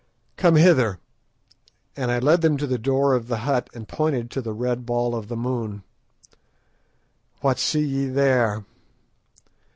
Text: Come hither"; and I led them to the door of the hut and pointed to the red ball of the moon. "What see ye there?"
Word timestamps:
Come 0.35 0.55
hither"; 0.55 0.97
and 1.95 2.09
I 2.09 2.17
led 2.17 2.41
them 2.41 2.57
to 2.57 2.65
the 2.65 2.79
door 2.79 3.13
of 3.13 3.27
the 3.27 3.37
hut 3.45 3.69
and 3.75 3.87
pointed 3.87 4.31
to 4.31 4.41
the 4.41 4.51
red 4.51 4.83
ball 4.83 5.13
of 5.13 5.27
the 5.27 5.37
moon. 5.37 5.83
"What 7.41 7.59
see 7.59 7.85
ye 7.85 8.05
there?" 8.07 8.65